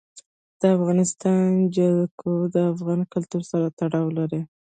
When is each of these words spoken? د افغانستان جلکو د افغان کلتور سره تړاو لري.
د 0.61 0.61
افغانستان 0.77 1.47
جلکو 1.75 2.31
د 2.55 2.57
افغان 2.73 3.01
کلتور 3.13 3.41
سره 3.51 3.65
تړاو 3.79 4.07
لري. 4.17 4.41